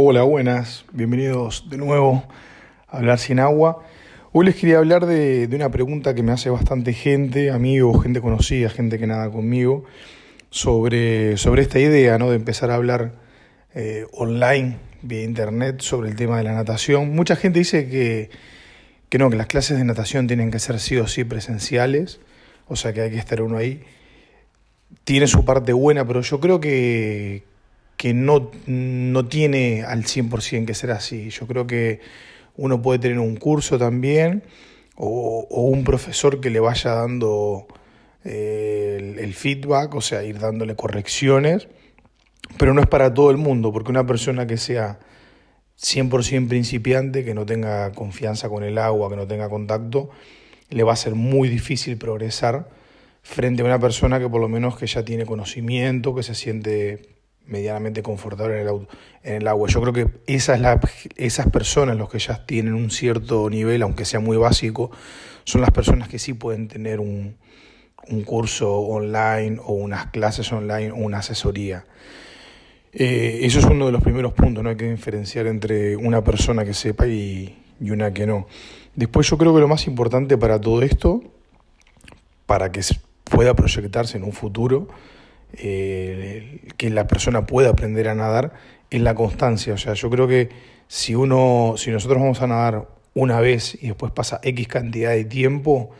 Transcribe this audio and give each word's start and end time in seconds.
Hola, 0.00 0.22
buenas, 0.22 0.84
bienvenidos 0.92 1.68
de 1.68 1.76
nuevo 1.76 2.22
a 2.86 2.98
Hablar 2.98 3.18
sin 3.18 3.40
agua. 3.40 3.82
Hoy 4.30 4.46
les 4.46 4.54
quería 4.54 4.78
hablar 4.78 5.06
de, 5.06 5.48
una 5.52 5.72
pregunta 5.72 6.14
que 6.14 6.22
me 6.22 6.30
hace 6.30 6.50
bastante 6.50 6.92
gente, 6.92 7.50
amigos, 7.50 8.04
gente 8.04 8.20
conocida, 8.20 8.70
gente 8.70 9.00
que 9.00 9.08
nada 9.08 9.28
conmigo, 9.28 9.86
sobre, 10.50 11.36
sobre 11.36 11.62
esta 11.62 11.80
idea 11.80 12.16
¿no? 12.16 12.30
de 12.30 12.36
empezar 12.36 12.70
a 12.70 12.76
hablar 12.76 13.16
eh, 13.74 14.06
online, 14.12 14.76
vía 15.02 15.24
internet, 15.24 15.80
sobre 15.80 16.10
el 16.10 16.14
tema 16.14 16.38
de 16.38 16.44
la 16.44 16.52
natación. 16.52 17.12
Mucha 17.12 17.34
gente 17.34 17.58
dice 17.58 17.88
que, 17.88 18.30
que 19.08 19.18
no, 19.18 19.28
que 19.30 19.36
las 19.36 19.48
clases 19.48 19.78
de 19.78 19.84
natación 19.84 20.28
tienen 20.28 20.52
que 20.52 20.60
ser 20.60 20.78
sí 20.78 20.96
o 20.96 21.08
sí 21.08 21.24
presenciales, 21.24 22.20
o 22.68 22.76
sea 22.76 22.92
que 22.92 23.00
hay 23.00 23.10
que 23.10 23.18
estar 23.18 23.42
uno 23.42 23.56
ahí. 23.56 23.82
Tiene 25.02 25.26
su 25.26 25.44
parte 25.44 25.72
buena, 25.72 26.06
pero 26.06 26.20
yo 26.20 26.38
creo 26.38 26.60
que, 26.60 27.47
que 27.98 28.14
no, 28.14 28.52
no 28.66 29.26
tiene 29.26 29.82
al 29.82 30.04
100% 30.04 30.64
que 30.64 30.74
ser 30.74 30.92
así. 30.92 31.28
Yo 31.30 31.46
creo 31.46 31.66
que 31.66 32.00
uno 32.56 32.80
puede 32.80 33.00
tener 33.00 33.18
un 33.18 33.36
curso 33.36 33.76
también 33.76 34.44
o, 34.94 35.46
un 35.50 35.82
profesor 35.84 36.40
que 36.40 36.48
le 36.48 36.60
vaya 36.60 36.92
dando 36.92 37.66
eh, 38.24 39.16
el, 39.18 39.34
feedback, 39.34 39.94
o 39.96 40.00
sea, 40.00 40.22
ir 40.22 40.38
dándole 40.38 40.76
correcciones, 40.76 41.66
pero 42.56 42.72
no 42.72 42.80
es 42.80 42.86
para 42.86 43.12
todo 43.12 43.32
el 43.32 43.36
mundo, 43.36 43.72
porque 43.72 43.90
una 43.90 44.06
persona 44.06 44.46
que 44.46 44.58
sea 44.58 45.00
100% 45.80 46.48
principiante, 46.48 47.24
que 47.24 47.34
no 47.34 47.46
tenga 47.46 47.90
confianza 47.92 48.48
con 48.48 48.62
el 48.62 48.78
agua, 48.78 49.10
que 49.10 49.16
no 49.16 49.26
tenga 49.26 49.48
contacto, 49.48 50.10
le 50.70 50.84
va 50.84 50.92
a 50.92 50.96
ser 50.96 51.16
muy 51.16 51.48
difícil 51.48 51.98
progresar 51.98 52.68
frente 53.22 53.62
a 53.62 53.64
una 53.64 53.80
persona 53.80 54.20
que 54.20 54.28
por 54.28 54.40
lo 54.40 54.48
menos 54.48 54.76
que 54.76 54.86
ya 54.86 55.04
tiene 55.04 55.26
conocimiento, 55.26 56.14
que 56.14 56.22
se 56.22 56.36
siente 56.36 57.17
medianamente 57.48 58.02
confortable 58.02 58.60
en 58.60 58.68
el, 58.68 58.86
en 59.24 59.34
el 59.42 59.48
agua. 59.48 59.68
Yo 59.68 59.80
creo 59.80 59.92
que 59.92 60.08
esas, 60.26 60.60
la, 60.60 60.80
esas 61.16 61.50
personas, 61.50 61.96
los 61.96 62.08
que 62.08 62.18
ya 62.18 62.46
tienen 62.46 62.74
un 62.74 62.90
cierto 62.90 63.50
nivel, 63.50 63.82
aunque 63.82 64.04
sea 64.04 64.20
muy 64.20 64.36
básico, 64.36 64.90
son 65.44 65.60
las 65.62 65.70
personas 65.70 66.08
que 66.08 66.18
sí 66.18 66.34
pueden 66.34 66.68
tener 66.68 67.00
un, 67.00 67.36
un 68.08 68.22
curso 68.22 68.78
online 68.78 69.58
o 69.64 69.72
unas 69.72 70.06
clases 70.06 70.52
online 70.52 70.92
o 70.92 70.96
una 70.96 71.18
asesoría. 71.18 71.84
Eh, 72.92 73.40
eso 73.42 73.58
es 73.58 73.64
uno 73.64 73.86
de 73.86 73.92
los 73.92 74.02
primeros 74.02 74.32
puntos, 74.32 74.62
no 74.62 74.70
hay 74.70 74.76
que 74.76 74.90
diferenciar 74.90 75.46
entre 75.46 75.96
una 75.96 76.22
persona 76.22 76.64
que 76.64 76.74
sepa 76.74 77.06
y 77.06 77.56
una 77.80 78.12
que 78.12 78.26
no. 78.26 78.46
Después 78.94 79.28
yo 79.28 79.38
creo 79.38 79.54
que 79.54 79.60
lo 79.60 79.68
más 79.68 79.86
importante 79.86 80.36
para 80.36 80.60
todo 80.60 80.82
esto, 80.82 81.22
para 82.46 82.72
que 82.72 82.80
pueda 83.24 83.54
proyectarse 83.54 84.16
en 84.16 84.24
un 84.24 84.32
futuro, 84.32 84.88
eh, 85.52 86.60
que 86.76 86.90
la 86.90 87.06
persona 87.06 87.46
pueda 87.46 87.70
aprender 87.70 88.08
a 88.08 88.14
nadar 88.14 88.52
es 88.90 89.00
la 89.00 89.14
constancia. 89.14 89.74
O 89.74 89.78
sea, 89.78 89.94
yo 89.94 90.10
creo 90.10 90.28
que 90.28 90.50
si 90.86 91.14
uno, 91.14 91.74
si 91.76 91.90
nosotros 91.90 92.20
vamos 92.20 92.42
a 92.42 92.46
nadar 92.46 92.88
una 93.14 93.40
vez 93.40 93.76
y 93.80 93.88
después 93.88 94.12
pasa 94.12 94.40
X 94.42 94.68
cantidad 94.68 95.10
de 95.10 95.24
tiempo, 95.24 95.90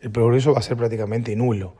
el 0.00 0.10
progreso 0.10 0.52
va 0.52 0.58
a 0.58 0.62
ser 0.62 0.76
prácticamente 0.76 1.34
nulo. 1.36 1.74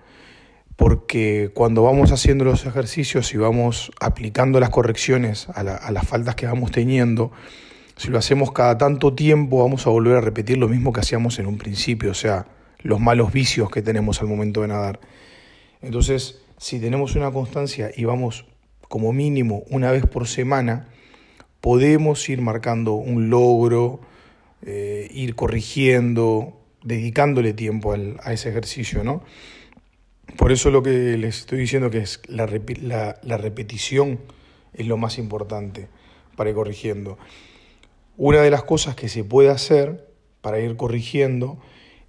Porque 0.77 1.50
cuando 1.54 1.82
vamos 1.82 2.12
haciendo 2.12 2.44
los 2.44 2.66
ejercicios 2.66 3.32
y 3.32 3.38
vamos 3.38 3.91
aplicando 4.00 4.60
las 4.60 4.70
correcciones 4.70 5.48
a, 5.48 5.60
a 5.60 5.91
las 5.91 6.06
faltas 6.06 6.34
que 6.34 6.47
vamos 6.47 6.70
teniendo, 6.70 7.32
si 7.97 8.08
lo 8.08 8.19
hacemos 8.19 8.52
cada 8.52 8.77
tanto 8.77 9.14
tiempo, 9.14 9.62
vamos 9.62 9.86
a 9.86 9.91
volver 9.91 10.16
a 10.16 10.20
repetir 10.20 10.58
lo 10.58 10.69
mismo 10.69 10.92
que 10.92 11.00
hacíamos 11.00 11.38
en 11.38 11.47
un 11.47 11.56
principio, 11.56 12.10
o 12.10 12.14
sea, 12.14 12.47
los 12.82 13.00
malos 13.00 13.32
vicios 13.32 13.70
que 13.70 13.80
tenemos 13.80 14.20
al 14.20 14.28
momento 14.28 14.60
de 14.62 14.69
nadar. 14.69 15.00
Entonces, 15.80 16.42
si 16.59 16.81
tenemos 16.81 17.17
una 17.17 17.31
constancia 17.31 17.91
y 17.95 18.05
vamos 18.05 18.47
como 18.89 19.12
mínimo 19.12 19.65
una 19.71 19.91
vez 19.91 20.07
por 20.07 20.27
semana, 20.29 20.89
podemos 21.61 22.29
ir 22.29 22.41
marcando 22.41 22.95
un 22.95 23.31
logro, 23.31 24.01
eh, 24.62 25.09
ir 25.12 25.34
corrigiendo, 25.34 26.61
dedicándole 26.83 27.53
tiempo 27.53 27.95
a 28.22 28.33
ese 28.33 28.49
ejercicio, 28.49 29.03
¿no? 29.03 29.22
Por 30.37 30.53
eso 30.53 30.71
lo 30.71 30.83
que 30.83 31.16
les 31.16 31.39
estoy 31.39 31.59
diciendo 31.59 31.91
que 31.91 31.99
es 31.99 32.21
la, 32.28 32.47
la 33.22 33.37
repetición 33.37 34.21
es 34.75 34.87
lo 34.87 34.97
más 34.97 35.19
importante 35.19 35.89
para 36.37 36.50
ir 36.50 36.56
corrigiendo. 36.56 37.19
Una 38.16 38.41
de 38.41 38.50
las 38.50 38.65
cosas 38.65 38.95
que 38.95 39.09
se 39.09 39.25
puede 39.25 39.50
hacer 39.50 40.09
para 40.41 40.61
ir 40.61 40.77
corrigiendo 40.77 41.59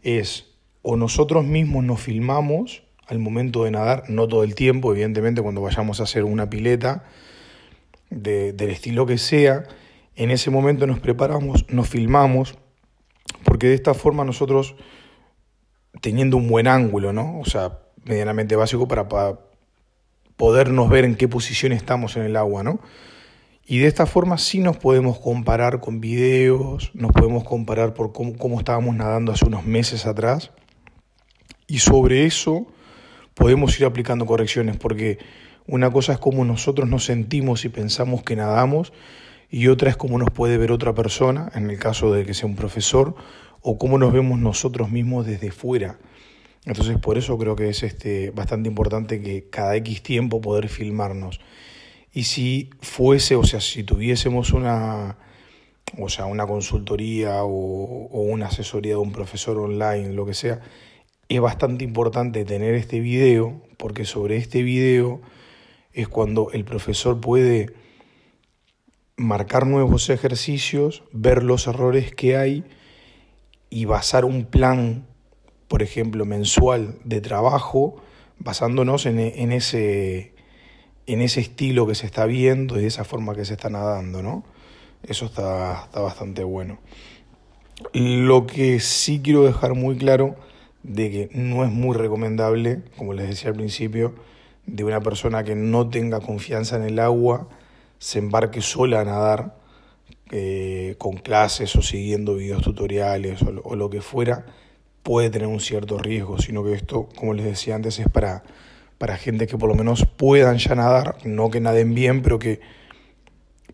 es 0.03 0.45
o 0.81 0.95
nosotros 0.95 1.45
mismos 1.45 1.83
nos 1.83 1.99
filmamos 1.99 2.83
al 3.07 3.19
momento 3.19 3.63
de 3.63 3.71
nadar, 3.71 4.03
no 4.09 4.27
todo 4.27 4.43
el 4.43 4.53
tiempo, 4.53 4.91
evidentemente 4.91 5.41
cuando 5.41 5.61
vayamos 5.61 5.99
a 5.99 6.03
hacer 6.03 6.23
una 6.23 6.49
pileta 6.49 7.05
del 8.09 8.69
estilo 8.69 9.05
que 9.05 9.17
sea, 9.17 9.63
en 10.15 10.31
ese 10.31 10.49
momento 10.49 10.87
nos 10.87 10.99
preparamos, 10.99 11.65
nos 11.69 11.87
filmamos, 11.87 12.57
porque 13.43 13.67
de 13.67 13.75
esta 13.75 13.93
forma 13.93 14.25
nosotros, 14.25 14.75
teniendo 16.01 16.37
un 16.37 16.47
buen 16.49 16.67
ángulo, 16.67 17.13
¿no? 17.13 17.39
o 17.39 17.45
sea, 17.45 17.79
medianamente 18.03 18.55
básico 18.55 18.87
para, 18.87 19.07
podernos 20.35 20.87
ver 20.89 21.03
en 21.03 21.15
qué 21.15 21.27
posición 21.27 21.73
estamos 21.73 22.15
en 22.15 22.23
el 22.23 22.35
agua, 22.35 22.63
¿no? 22.63 22.79
Y 23.65 23.79
de 23.79 23.87
esta 23.87 24.05
forma 24.05 24.37
sí 24.37 24.59
nos 24.59 24.77
podemos 24.77 25.19
comparar 25.19 25.81
con 25.81 25.99
videos, 25.99 26.91
nos 26.93 27.11
podemos 27.11 27.43
comparar 27.43 27.93
por 27.93 28.13
cómo, 28.13 28.37
cómo 28.37 28.59
estábamos 28.59 28.95
nadando 28.95 29.33
hace 29.33 29.45
unos 29.45 29.65
meses 29.65 30.05
atrás. 30.05 30.51
Y 31.65 31.79
sobre 31.79 32.25
eso 32.25 32.67
podemos 33.37 33.79
ir 33.79 33.85
aplicando 33.85 34.25
correcciones, 34.25 34.77
porque 34.77 35.19
una 35.67 35.91
cosa 35.91 36.13
es 36.13 36.19
cómo 36.19 36.43
nosotros 36.43 36.89
nos 36.89 37.05
sentimos 37.05 37.65
y 37.65 37.69
pensamos 37.69 38.23
que 38.23 38.35
nadamos, 38.35 38.91
y 39.49 39.67
otra 39.67 39.91
es 39.91 39.95
cómo 39.95 40.17
nos 40.17 40.31
puede 40.31 40.57
ver 40.57 40.71
otra 40.71 40.95
persona, 40.95 41.51
en 41.53 41.69
el 41.69 41.77
caso 41.77 42.11
de 42.11 42.25
que 42.25 42.33
sea 42.33 42.49
un 42.49 42.55
profesor, 42.55 43.15
o 43.61 43.77
cómo 43.77 43.99
nos 43.99 44.11
vemos 44.11 44.39
nosotros 44.39 44.89
mismos 44.89 45.27
desde 45.27 45.51
fuera. 45.51 45.99
Entonces 46.65 46.97
por 46.97 47.17
eso 47.17 47.37
creo 47.37 47.55
que 47.55 47.69
es 47.69 47.83
este, 47.83 48.31
bastante 48.31 48.69
importante 48.69 49.21
que 49.21 49.49
cada 49.49 49.75
X 49.75 50.01
tiempo 50.01 50.41
poder 50.41 50.67
filmarnos. 50.67 51.39
Y 52.11 52.23
si 52.23 52.71
fuese, 52.81 53.35
o 53.35 53.43
sea, 53.43 53.61
si 53.61 53.83
tuviésemos 53.83 54.51
una, 54.51 55.17
o 55.97 56.09
sea, 56.09 56.25
una 56.25 56.47
consultoría 56.47 57.43
o, 57.43 58.07
o 58.07 58.21
una 58.21 58.47
asesoría 58.47 58.93
de 58.93 58.97
un 58.97 59.11
profesor 59.11 59.59
online, 59.59 60.13
lo 60.13 60.25
que 60.25 60.33
sea, 60.33 60.59
es 61.29 61.41
bastante 61.41 61.83
importante 61.83 62.45
tener 62.45 62.75
este 62.75 62.99
video 62.99 63.61
porque 63.77 64.05
sobre 64.05 64.37
este 64.37 64.63
video 64.63 65.21
es 65.93 66.07
cuando 66.07 66.51
el 66.51 66.63
profesor 66.63 67.19
puede 67.19 67.73
marcar 69.17 69.65
nuevos 69.65 70.09
ejercicios, 70.09 71.03
ver 71.11 71.43
los 71.43 71.67
errores 71.67 72.13
que 72.13 72.37
hay 72.37 72.63
y 73.69 73.85
basar 73.85 74.25
un 74.25 74.45
plan, 74.45 75.07
por 75.67 75.81
ejemplo, 75.81 76.23
mensual 76.25 76.99
de 77.03 77.19
trabajo 77.19 78.01
basándonos 78.39 79.07
en, 79.07 79.19
ese, 79.51 80.33
en 81.07 81.21
ese 81.21 81.41
estilo 81.41 81.87
que 81.87 81.95
se 81.95 82.05
está 82.05 82.25
viendo 82.25 82.77
y 82.77 82.81
de 82.81 82.87
esa 82.87 83.03
forma 83.03 83.35
que 83.35 83.45
se 83.45 83.53
está 83.53 83.69
nadando, 83.69 84.21
¿no? 84.21 84.43
Eso 85.03 85.25
está, 85.25 85.85
está 85.85 86.01
bastante 86.01 86.43
bueno. 86.43 86.79
Lo 87.93 88.45
que 88.45 88.79
sí 88.79 89.21
quiero 89.23 89.43
dejar 89.43 89.73
muy 89.73 89.97
claro 89.97 90.35
de 90.87 91.11
que 91.11 91.29
no 91.33 91.63
es 91.63 91.71
muy 91.71 91.95
recomendable, 91.95 92.81
como 92.97 93.13
les 93.13 93.27
decía 93.27 93.49
al 93.49 93.55
principio, 93.55 94.15
de 94.65 94.83
una 94.83 95.01
persona 95.01 95.43
que 95.43 95.55
no 95.55 95.89
tenga 95.89 96.19
confianza 96.21 96.77
en 96.77 96.83
el 96.83 96.99
agua, 96.99 97.47
se 97.99 98.19
embarque 98.19 98.61
sola 98.61 99.01
a 99.01 99.05
nadar, 99.05 99.57
eh, 100.31 100.95
con 100.97 101.13
clases 101.17 101.75
o 101.75 101.81
siguiendo 101.81 102.35
videos 102.35 102.61
tutoriales 102.61 103.41
o, 103.41 103.75
lo 103.75 103.89
que 103.89 104.01
fuera, 104.01 104.45
puede 105.03 105.29
tener 105.29 105.47
un 105.47 105.59
cierto 105.59 105.97
riesgo, 105.97 106.37
sino 106.37 106.63
que 106.63 106.73
esto, 106.73 107.07
como 107.15 107.33
les 107.33 107.45
decía 107.45 107.75
antes, 107.75 107.99
es 107.99 108.09
para, 108.09 108.43
para 108.97 109.17
gente 109.17 109.47
que 109.47 109.57
por 109.57 109.69
lo 109.69 109.75
menos 109.75 110.05
puedan 110.05 110.57
ya 110.57 110.75
nadar, 110.75 111.17
no 111.23 111.49
que 111.49 111.61
naden 111.61 111.93
bien, 111.93 112.21
pero 112.21 112.39
que 112.39 112.59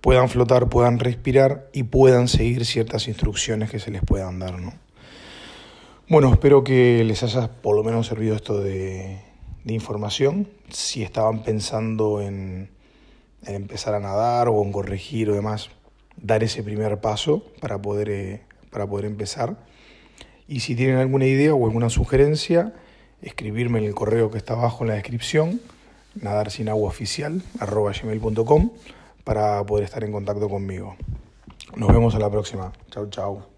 puedan 0.01 0.29
flotar, 0.29 0.69
puedan 0.69 0.99
respirar 0.99 1.69
y 1.73 1.83
puedan 1.83 2.27
seguir 2.27 2.65
ciertas 2.65 3.07
instrucciones 3.07 3.71
que 3.71 3.79
se 3.79 3.89
les 3.89 4.03
puedan 4.03 4.37
dar, 4.39 4.59
¿no? 4.59 4.73
Bueno, 6.09 6.33
espero 6.33 6.65
que 6.65 7.01
les 7.05 7.23
haya 7.23 7.47
por 7.47 7.77
lo 7.77 7.83
menos 7.83 8.07
servido 8.07 8.35
esto 8.35 8.59
de, 8.59 9.21
información. 9.65 10.49
Si 10.69 11.01
estaban 11.01 11.43
pensando 11.43 12.19
en, 12.19 12.71
empezar 13.45 13.95
a 13.95 14.01
nadar 14.01 14.49
o 14.49 14.61
en 14.61 14.73
corregir 14.73 15.29
o 15.29 15.33
demás, 15.33 15.69
dar 16.17 16.43
ese 16.43 16.61
primer 16.61 16.99
paso 16.99 17.45
para 17.61 17.81
poder, 17.81 18.09
eh, 18.09 18.41
para 18.69 18.85
poder 18.85 19.05
empezar. 19.05 19.55
Y 20.45 20.59
si 20.59 20.75
tienen 20.75 20.97
alguna 20.97 21.25
idea 21.25 21.55
o 21.55 21.65
alguna 21.65 21.89
sugerencia, 21.89 22.73
escribirme 23.21 23.79
en 23.79 23.85
el 23.85 23.95
correo 23.95 24.29
que 24.29 24.37
está 24.37 24.55
abajo 24.55 24.83
en 24.83 24.89
la 24.89 24.95
descripción, 24.95 25.61
nadarsinagüaoficial.com, 26.15 28.71
para 29.23 29.65
poder 29.65 29.85
estar 29.85 30.03
en 30.03 30.11
contacto 30.11 30.49
conmigo. 30.49 30.97
Nos 31.77 31.93
vemos 31.93 32.13
a 32.13 32.19
la 32.19 32.29
próxima. 32.29 32.73
Chau, 32.91 33.09
chau. 33.09 33.52